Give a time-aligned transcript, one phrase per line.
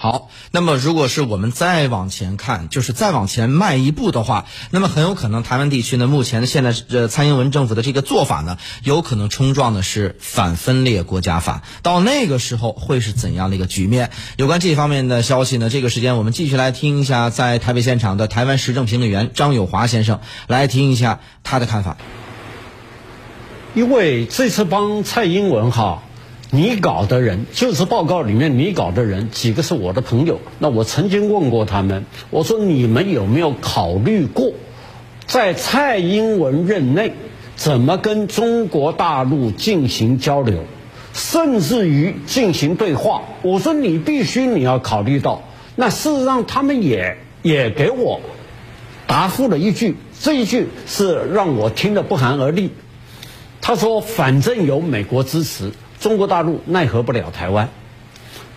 [0.00, 11.64] 好，那么如果是我们再往前看，就是再往前迈一步的话，那么很有可能台湾地区呢，目前现在呃蔡英文政府的这个做法呢，有可能冲撞的是反分裂国家法。
[11.82, 14.12] 到那个时候会是怎样的一个局面？
[14.36, 21.96] 有关这方面的消息呢，这个时间我们继续来听一下在台北现场的台湾时政评论员张友华先生来听一下他的看法。
[23.74, 26.04] 因为这次帮蔡英文哈。
[26.50, 30.40] 你搞的人，就是报告里面你搞的人，几个是我的朋友。
[30.58, 34.52] 那我曾经问过他们，我说你们有没有考虑过，
[35.26, 37.12] 在蔡英文任内，
[37.54, 40.64] 怎么跟中国大陆进行交流，
[41.12, 43.24] 甚至于进行对话？
[43.42, 45.42] 我说你必须你要考虑到。
[45.76, 48.22] 那事实上，他们也也给我
[49.06, 52.70] 答复了一句，这一句是让我听得不寒而栗。
[53.60, 57.68] 他说：“反正有美国支持。”中国大陆奈何不了台湾，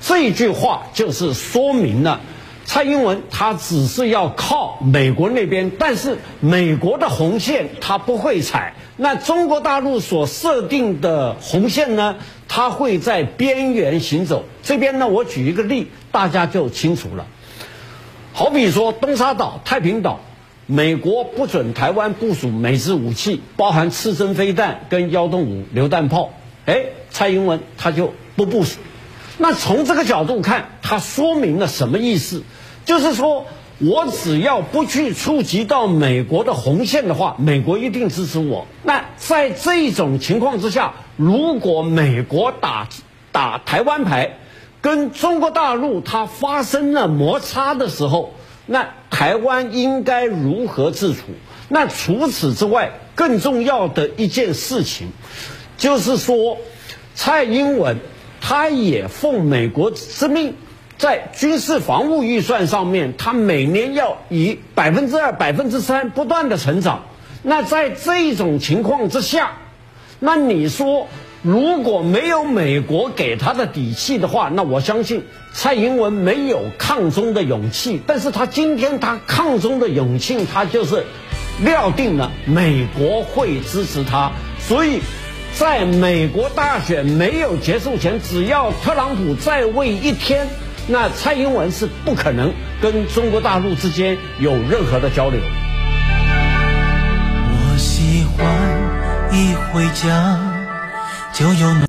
[0.00, 2.20] 这句话就是说明了
[2.64, 8.74] 蔡英文他只是要靠美国那边，但是美国的红线他不会踩。
[8.96, 12.16] 那中国大陆所设定的红线呢，
[12.48, 14.44] 他会在边缘行走。
[14.62, 17.26] 这边呢，我举一个例，大家就清楚了。
[18.32, 20.20] 好比说东沙岛、太平岛，
[20.66, 26.30] 美国不准台湾部署美制武器，包含刺针飞弹跟幺洞五榴弹炮。
[27.14, 28.80] 蔡英文他就不部署。
[29.38, 32.42] 那从这个角度看，他说明了什么意思？
[32.84, 33.46] 就是说
[33.78, 38.66] 我只要不去触及到美国的红线的话，美国一定支持我。
[38.82, 42.88] 那在这种情况之下，如果美国打
[43.30, 44.38] 打台湾牌，
[44.80, 48.34] 跟中国大陆它发生了摩擦的时候，
[48.66, 51.22] 那台湾应该如何自处？
[51.68, 55.08] 那除此之外，更重要的一件事情。
[55.76, 56.58] 就是说，
[57.14, 57.98] 蔡英文
[58.40, 60.54] 他也奉美国之命，
[60.98, 67.04] 在军事防务预算上面，他每年要以百分之二、百分之三不断的成长。
[67.42, 69.52] 那在这种情况之下，
[70.18, 71.06] 那你说
[71.42, 78.00] 如果没有美国给他的底气的话，那我相信蔡英文没有抗中的勇气。
[78.06, 81.04] 但是他今天他抗中的勇气，他就是
[81.62, 85.00] 料定了美国会支持他，所以。
[85.56, 90.48] 在美国大选没有结束前，只要特朗普在位一天，
[90.88, 95.40] 那蔡英文是不可能跟中国大陆之间有任何的交流。
[97.50, 98.44] 我喜欢
[99.32, 100.38] 一回家
[101.32, 101.74] 就有。